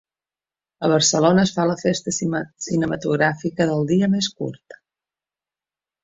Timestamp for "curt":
4.41-4.79